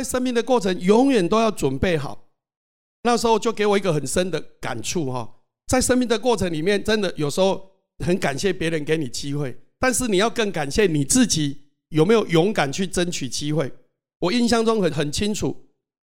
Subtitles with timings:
[0.00, 2.30] 在生命的过程永远都要准备好。
[3.02, 7.70] 那时候就给我一个很深的感触哈，在生命的过程里面，真的有时候
[8.04, 13.70] 很感谢别人给你机会，但是你要更感谢你自己有没有勇敢去争取机会。
[14.20, 15.54] 我印象中很很清楚，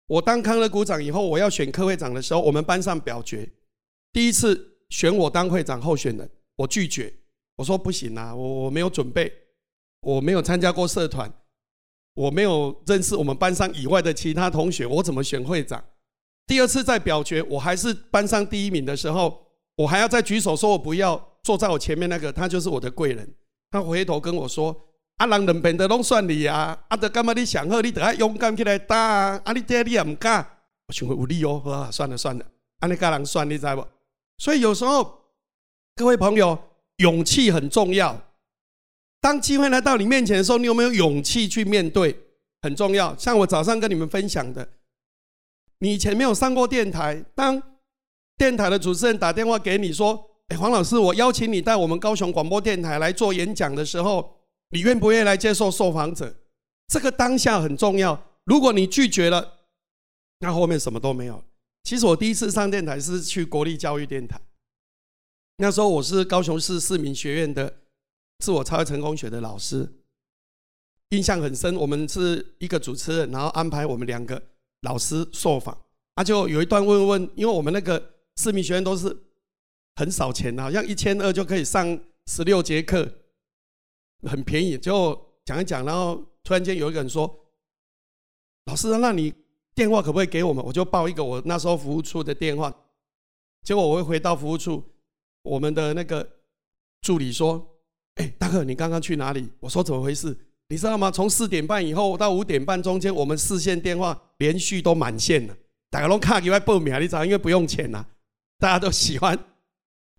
[0.08, 3.50] 我当康乐股长以后，我要选科会长的时候，我们班上表决，
[4.12, 7.14] 第一次选我当会长候选人，我拒绝，
[7.56, 9.32] 我说不行啊，我我没有准备，
[10.02, 11.32] 我没有参加过社团，
[12.18, 15.82] 我没有认识我们班上以外的其他同学，我怎么选会长？
[16.48, 19.46] 第二次在表决，我还是班上第一名的时候，
[19.76, 23.32] 我还要再举手说我不要坐在我前面那个，他就是我的贵人。
[23.70, 24.76] 他回头跟我说
[25.18, 29.42] ：“啊，人两边的拢算你啊，啊，得干嘛你想好，你得要勇敢起来打啊！
[29.46, 30.44] 啊，你爹你也唔敢，
[30.88, 32.44] 我想有理哦，啊，算了算了，
[32.80, 33.86] 啊，你跟人算，你知不？
[34.40, 35.20] 所以有时候，
[35.96, 36.58] 各位朋友，
[36.98, 38.20] 勇气很重要。
[39.20, 42.18] 当机会来到你面前的时候，你有没有勇气去面对？
[42.62, 43.16] 很重要。
[43.18, 44.68] 像我早上跟你们分享的。
[45.80, 47.62] 你以前没有上过电台，当
[48.38, 54.38] 电台的主持人打电话给你说：“哎，黄老师，我邀请你到我们高雄广播电台来做演讲的时候，
[54.72, 56.36] 你愿不愿意来接受受访者？”
[56.88, 58.20] 这个当下很重要。
[58.46, 59.60] 如果你拒绝了，
[60.40, 61.44] 那后面什么都没有。
[61.84, 64.40] 其实我第一次上电台是去国立教育电台，
[65.58, 67.72] 那时候我是高雄市市民学院的
[68.40, 69.92] 自我超越成功学的老师，
[71.10, 71.76] 印象很深。
[71.76, 74.42] 我们是一个主持人，然后安排我们两个。
[74.82, 75.76] 老师受访，
[76.14, 79.08] 啊，就有一段问问，因为我们那个市民学院都是
[79.96, 83.12] 很少钱，好像一千二就可以上十六节课，
[84.22, 87.28] 很便宜，就讲一讲，然后突然间有一个人说
[88.70, 89.34] ：“老师，那你
[89.74, 92.72] 电话可不可以给我们？”我就报一个我那时候服务处的电话，
[93.64, 94.84] 结果我会回到服务处，
[95.42, 96.38] 我们的那个
[97.02, 97.68] 助理说
[98.18, 100.36] ：“哎，大哥，你刚刚去哪里？”我说：“怎么回事？”
[100.70, 101.10] 你知道吗？
[101.10, 105.56] 从四点半以后到五点半中间，我们四线电话连续都满线了。
[105.90, 108.06] 大家拢卡以外报名，你知道，因为不用钱呐，
[108.60, 109.38] 大家都喜欢。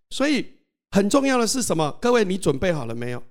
[0.09, 0.47] 所以
[0.91, 1.95] 很重要的是什么？
[2.01, 3.23] 各位，你准备好了没有？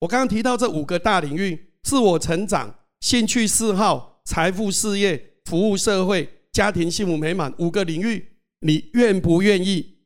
[0.00, 7.50] 我刚刚提到这五个大领域：自我成长、兴趣嗜好、财富、事业、服务社会、家庭幸福美满。
[7.56, 10.00] 五个领域，你愿不愿意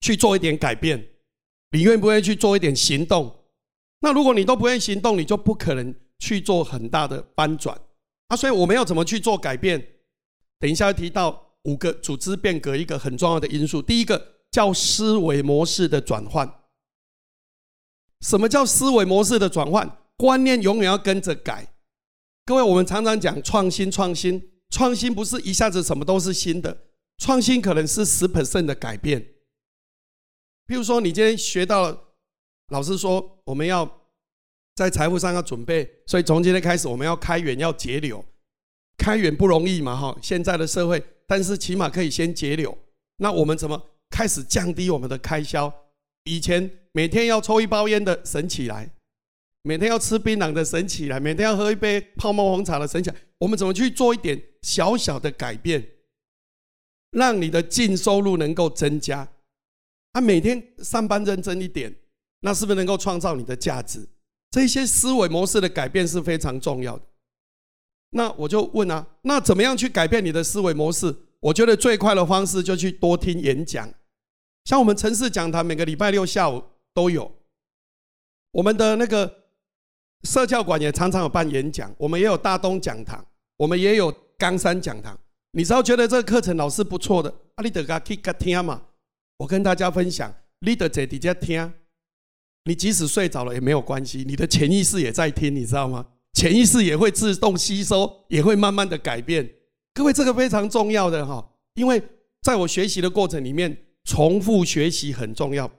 [0.00, 1.06] 去做一点改变？
[1.74, 3.34] 你愿不愿意去做一点行动？
[3.98, 7.76] 那如果你都不愿意行动，你就不可能去做很大的翻转
[8.28, 8.36] 啊！
[8.36, 9.84] 所以我们要怎么去做改变？
[10.60, 13.82] 等一下要提到五个组织变革一个很重要的因素。
[13.82, 16.60] 第一个叫思维模式的转换。
[18.20, 19.98] 什么叫思维模式的转换？
[20.16, 21.74] 观念永远要跟着改。
[22.46, 26.84] 各位，我们常常讲创新，创新，创新不是一下子什么都是新的，
[27.18, 29.33] 创新可能是十 percent 的改变。
[30.66, 32.00] 譬如说，你今天学到了。
[32.68, 33.88] 老师说，我们要
[34.74, 38.24] 在财富上要准备，所以从今天开始，我们要开源，要节流。
[38.96, 40.16] 开源不容易嘛，哈！
[40.22, 42.76] 现在的社会，但是起码可以先节流。
[43.18, 45.72] 那我们怎么开始降低我们的开销？
[46.24, 48.90] 以前每天要抽一包烟的省起来，
[49.62, 53.16] 每天要吃槟榔的省起来，每天要喝一杯泡沫红茶的省起来。
[53.38, 55.86] 我们怎么去做一点小小的改变，
[57.10, 59.28] 让你的净收入能够增加？
[60.14, 61.94] 啊，每天上班认真一点。
[62.40, 64.06] 那是不是能够创造你的价值？
[64.50, 67.02] 这些思维模式的改变是非常重要的。
[68.10, 71.16] 那我就问啊，那怎么样去改变你的思维模式？
[71.40, 73.90] 我觉得最快的方式就去多听演讲，
[74.66, 77.32] 像我们城市讲堂每个礼拜六下午都有，
[78.52, 79.44] 我们的那个
[80.24, 83.26] 社教馆也常常有办演讲，我们也有大东讲堂，
[83.56, 85.18] 我们也有冈山讲堂。
[85.52, 88.82] 你只要觉得这个课程老师不错的，阿你得噶去听嘛。
[89.38, 91.72] 我跟大家分享，你得在底下听。
[92.64, 96.06] 你即使睡着了也没有关系，你的潜意识也在听，你知道吗？
[96.32, 99.48] 潜意识也会自动吸收，也会慢慢的改变。
[99.92, 102.02] 各位，这个非常重要的哈，因为
[102.42, 105.70] 在我学习的过程里面，重复学习很重要。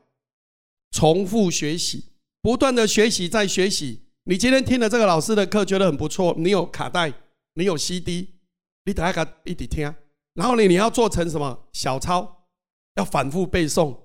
[0.91, 2.11] 重复学习，
[2.41, 4.01] 不断的学习，在学习。
[4.25, 7.11] 你今天听了这个老师的课，觉得很不错，你有卡带，
[7.55, 8.35] 你有 CD，
[8.85, 9.93] 你等下一起听。
[10.35, 12.44] 然后呢，你要做成什么小抄，
[12.95, 13.95] 要反复背诵。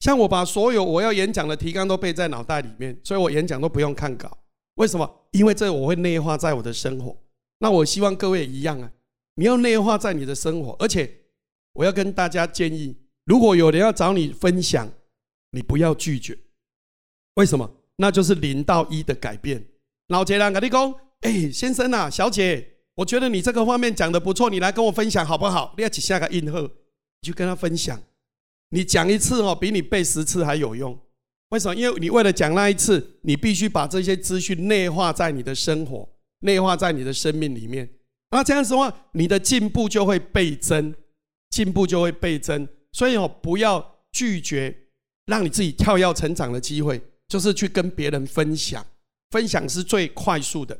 [0.00, 4.38] 像我把所有我要演讲的提纲都背在脑袋里面，所以我演讲都不用看稿。
[4.74, 5.28] 为什么？
[5.30, 7.16] 因为这我会内化在我的生活。
[7.58, 8.90] 那我希望各位一样啊，
[9.36, 10.76] 你要内化在你的生活。
[10.78, 11.10] 而且
[11.72, 14.86] 我要跟大家建议，如果有人要找你分享，
[15.52, 16.38] 你不要拒绝。
[17.34, 17.70] 为什么？
[17.96, 19.66] 那就是零到一的改变。
[20.08, 25.72] 老杰人跟你讲，哎，先生啊，小姐，我觉得你这个方面讲的不错，你来跟我分享好不好？
[25.78, 26.70] 你要起下个应和，
[27.26, 28.00] 去跟他分享。
[28.70, 30.98] 你讲一次哦，比你背十次还有用。
[31.50, 31.74] 为什么？
[31.74, 36.08] 因为你为了讲那一次，你必须把这些资讯内化在你的生活，
[36.40, 37.88] 内化在你的生命里面。
[38.30, 40.92] 那这样子的话，你的进步就会倍增，
[41.50, 42.66] 进步就会倍增。
[42.90, 44.76] 所以哦，不要拒绝
[45.26, 48.84] 让你自己跳跃成长的机会，就是去跟别人分享，
[49.30, 50.76] 分享是最快速的。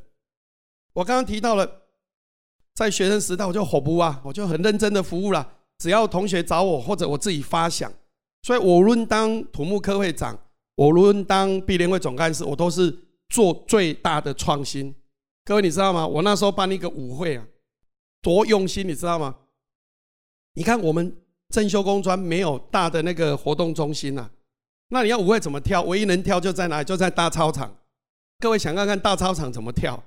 [0.94, 1.82] 我刚刚提到了，
[2.74, 5.55] 在学生时代我就火不啊，我就很认真的服务了。
[5.78, 7.92] 只要同学找我，或者我自己发想，
[8.42, 10.38] 所以我无论当土木科会长，
[10.74, 12.96] 我无论当毕联会总干事，我都是
[13.28, 14.94] 做最大的创新。
[15.44, 16.06] 各位，你知道吗？
[16.06, 17.46] 我那时候办一个舞会啊，
[18.22, 19.36] 多用心，你知道吗？
[20.54, 21.16] 你看我们
[21.50, 24.30] 正修工专没有大的那个活动中心呐，
[24.88, 25.82] 那你要舞会怎么跳？
[25.82, 26.84] 唯一能跳就在哪里？
[26.84, 27.76] 就在大操场。
[28.38, 30.02] 各位想看看大操场怎么跳？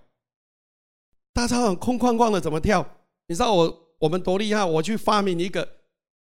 [1.34, 2.86] 大操场空旷旷的怎么跳？
[3.28, 4.64] 你知道我我们多厉害？
[4.64, 5.78] 我去发明一个，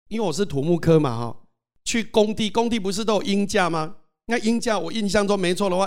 [0.09, 1.47] 因为我是土木科嘛哈，
[1.85, 3.97] 去工地，工地不是都有鹰架吗？
[4.27, 5.87] 那鹰架我印象中没错的话，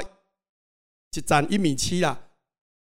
[1.12, 2.26] 就长一米七啦。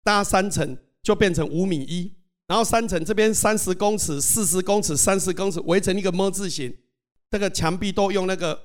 [0.03, 2.13] 搭三层就变成五米一，
[2.47, 6.75] 然后三层这边三十公尺、四十公尺、三十公尺围成一个么字形，
[7.29, 8.59] 这个墙壁都用那个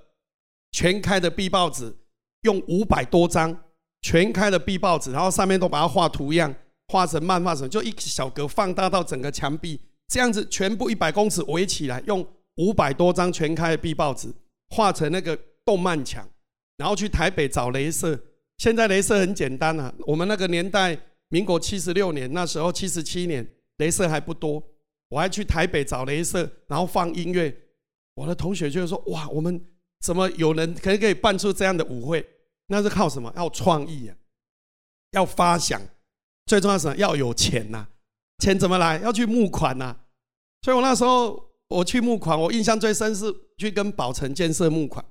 [0.72, 1.94] 全开的壁报纸，
[2.42, 3.64] 用五百多张
[4.00, 6.54] 全开的壁报纸，然后上面都把它画图样，
[6.88, 14.32] 画成漫画成就一小格放大到整个墙壁，这样子全部一百公尺围起来，用五百多张全开的壁报纸
[14.68, 16.28] 画成那个动漫墙，
[16.76, 18.18] 然后去台北找镭射，
[18.58, 20.98] 现在镭射很简单啊，我们那个年代。
[21.28, 23.44] 民国七十六年，那时候七十七年，
[23.78, 24.62] 镭射还不多，
[25.08, 27.52] 我还去台北找镭射，然后放音乐。
[28.14, 29.60] 我的同学就说：“哇，我们
[30.00, 32.24] 怎么有人可以可以办出这样的舞会？
[32.68, 33.32] 那是靠什么？
[33.34, 34.14] 要创意啊，
[35.12, 35.82] 要发想，
[36.46, 37.88] 最重要是什么要有钱呐。
[38.38, 38.98] 钱怎么来？
[38.98, 39.96] 要去募款呐。
[40.62, 45.04] 所以我那时候我去募款，我印象最深是去跟宝城建设募款。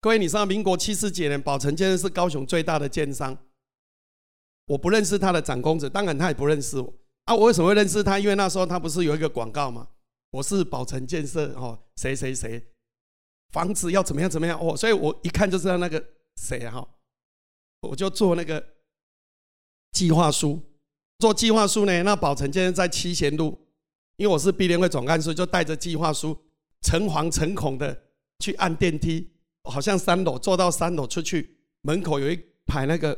[0.00, 3.36] 各位，你知道民国七十几年，宝城建设是高雄最大的建商。”
[4.66, 6.94] 我不认识他的长公子，当然他也不认识我
[7.24, 7.34] 啊！
[7.34, 8.18] 我为什么会认识他？
[8.18, 9.88] 因为那时候他不是有一个广告吗？
[10.30, 12.64] 我是宝城建设哦，谁谁谁，
[13.50, 16.02] 房子要怎么样怎么样哦，所以我一看就知道那个
[16.36, 16.88] 谁哈，
[17.80, 18.64] 我就做那个
[19.90, 20.62] 计划书，
[21.22, 22.02] 做计划书呢。
[22.02, 23.56] 那宝城建设在七贤路，
[24.16, 26.36] 因为我是毕联会总干事，就带着计划书，
[26.80, 27.96] 诚惶诚恐的
[28.40, 29.30] 去按电梯，
[29.62, 32.36] 好像三楼坐到三楼出去，门口有一
[32.66, 33.16] 排那个。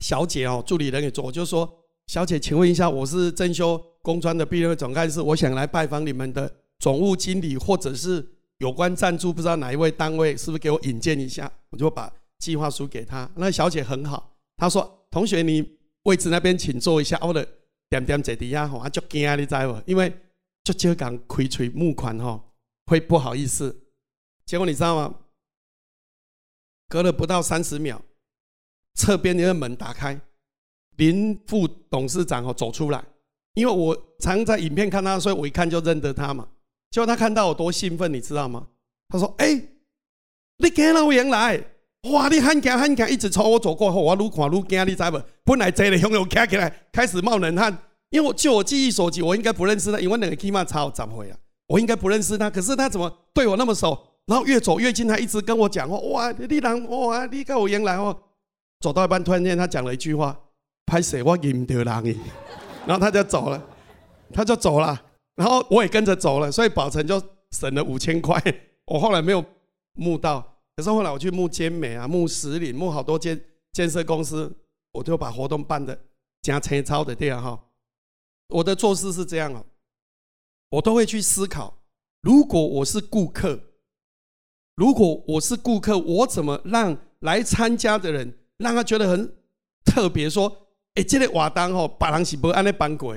[0.00, 1.70] 小姐哦，助理人员做，我就说，
[2.08, 8.26] 小姐，请问一下，我是正修工专的毕业总干事，我想来拜访你们的总务经理，或者是
[8.58, 11.48] 有关赞助，不知道哪一位单位，是不是给我引荐一下？
[11.68, 13.30] 我就把计划书给他。
[13.36, 15.64] 那小姐很好，她说：“同学，你
[16.04, 17.46] 位置那边请坐一下。”我的
[17.88, 19.82] 点点在底下吼，啊，就惊你知不？
[19.86, 20.12] 因为
[20.64, 22.52] 就就讲亏吹募款吼，
[22.86, 23.84] 会不好意思。
[24.44, 25.18] 结果你知道吗？
[26.88, 28.02] 隔了不到三十秒。
[28.94, 30.20] 侧边那个门打开，
[30.96, 33.02] 林副董事长哦走出来，
[33.54, 36.46] 因为我常在影片看他，所以我一看就认得他嘛。
[36.90, 38.68] 结果他看到我多兴奋，你知道吗？
[39.08, 39.54] 他说：“哎，
[40.58, 41.56] 你跟老原来，
[42.10, 42.28] 哇！
[42.28, 45.20] 你喊惊喊惊，一直朝我走过后，我愈看愈惊，你知不？
[45.44, 47.76] 本来坐的汹涌起来，开始冒冷汗。
[48.10, 51.36] 因为我就我记忆所及，我应该不认识他，因为那个起码差怎么回啊？
[51.68, 53.98] 我应该不认识他，可是他怎么对我那么熟？
[54.26, 56.32] 然后越走越近，他一直跟我讲话，哇！
[56.32, 57.24] 你人哇！
[57.26, 58.16] 你跟我原来哦。”
[58.80, 60.36] 走到一半，突然间他讲了一句话
[60.86, 61.86] ：“拍谁我认得人。
[62.84, 63.62] ”然后他就走了，
[64.34, 65.00] 他就走了，
[65.36, 68.42] 然后我也跟着走了，所以宝成就省了五千块。
[68.86, 69.42] 我后来没有
[69.94, 73.38] 募到，可是后来我去募坚美啊，募石林，募好多间
[73.72, 74.50] 建设公司，
[74.92, 75.98] 我就把活动办的
[76.40, 77.62] 加车超的这样哈。
[78.48, 79.64] 我的做事是这样哦，
[80.70, 81.82] 我都会去思考：
[82.22, 83.60] 如果我是顾客，
[84.74, 88.38] 如果我是顾客，我怎么让来参加的人？
[88.58, 89.34] 让他觉得很
[89.84, 93.16] 特别，说：“哎，这个瓦当哦，把人是不按那搬过。”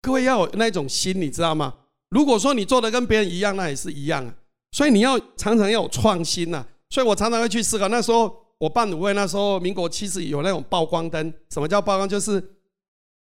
[0.00, 1.74] 各位要有那种心，你知道吗？
[2.10, 4.34] 如果说你做的跟别人一样，那也是一样啊。
[4.72, 6.64] 所以你要常常要有创新呐。
[6.90, 7.88] 所以我常常会去思考。
[7.88, 11.32] 那时候我办舞会，那时候民国七十有那种曝光灯。
[11.50, 12.08] 什么叫曝光？
[12.08, 12.42] 就是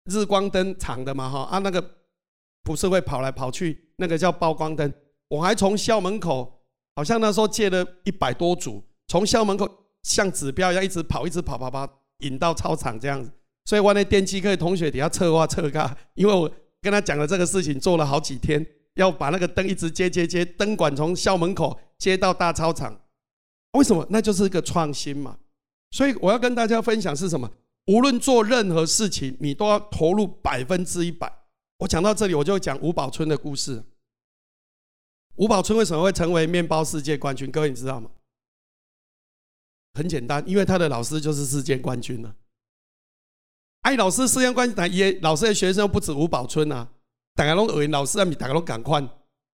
[0.04, 1.83] 日光灯长的嘛，哈啊，那个
[2.62, 4.92] 不是会跑来跑去，那个叫曝光灯。
[5.28, 6.61] 我还从校门口，
[6.97, 9.78] 好像那时候借了一百多组，从校门口。
[10.02, 11.88] 像指标一样一直跑，一直跑跑跑，
[12.25, 13.31] 引到操场这样子。
[13.64, 16.50] 所以我那电机课同学底下策划策划，因为我
[16.81, 18.66] 跟他讲了这个事情，做了好几天，
[18.97, 23.00] 要把那个灯一直接接接，灯管从校门口接到大操场。
[23.73, 24.07] 为什么？
[24.11, 25.38] 那就是一个创新嘛。
[25.91, 27.50] 所以我要跟大家分享是什么？
[27.87, 31.33] 无论做任何事情，你都要投入百分之一百。
[31.79, 33.83] 我讲到这里，我就讲吴宝春的故事。
[35.37, 37.50] 吴宝春为什么会成为面包世界冠军？
[37.50, 38.11] 各位你知道吗？
[39.95, 42.35] 很简单，因为他的老师就是世界冠军了。
[43.81, 46.88] 哎，老师世界冠军，也老师的学生不止吴宝春啊，
[47.35, 49.02] 大家都以为老师啊，大家都赶快，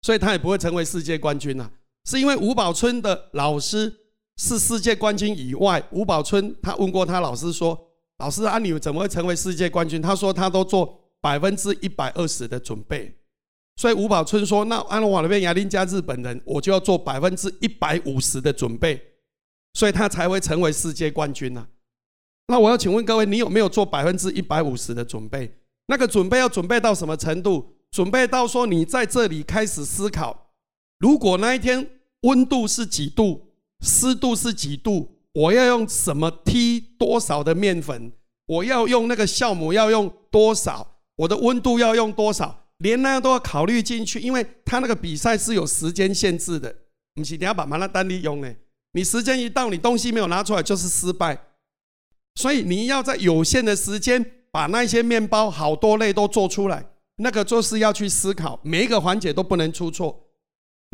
[0.03, 1.71] 所以他也不会成为世界冠军啊。
[2.05, 3.95] 是因为吴宝春的老师
[4.37, 7.89] 是世界冠军以外，吴宝春他问过他老师说
[8.19, 13.17] ：“老师啊，你怎么会成为世界冠军？”他说他都做百分之一百二十的准备。
[13.77, 19.01] 所以吴宝春说：“那安龙瓦那边亚林加日本人，我就要做百分之一百五十的准备，
[19.75, 21.67] 所以他才会成为世界冠军呐。”
[22.49, 25.59] 那我要请问各位，你有没有做百分之一百五十的准备？
[25.89, 27.75] 那个准备要准备到什么程度？
[27.91, 30.53] 准备到说你在这里开始思考，
[30.99, 31.89] 如果那一天
[32.23, 33.46] 温度是几度，
[33.81, 38.13] 湿度是几度，我要用什么踢多少的面粉？
[38.47, 40.99] 我要用那个酵母要用多少？
[41.17, 42.65] 我的温度要用多少？
[42.79, 46.75] 连那样都要考虑进去，因为他那个比赛是有时间限制的。
[47.15, 48.55] 不是你要把马拉丹利用呢？
[48.93, 51.47] 你时间一到，你东西没有拿出来就是失败。
[52.35, 60.26] 所以你要在有限的时间把那些面包好多类都做出来，那个就是要去思考，每一个环节都不能出错。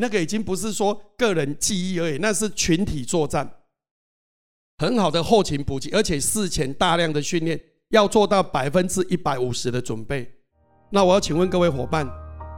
[0.03, 3.49] 那个已经不是说个人记忆而已，那是群体作战。
[4.77, 7.57] 很好的后勤补给，而且事前大量的训练，
[7.91, 10.29] 要做到百分之一百五十的准备。
[10.91, 12.05] 那我要请问各位伙伴，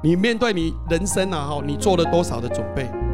[0.04, 3.05] 你面对你人生啊，哈，你做了多少的准备？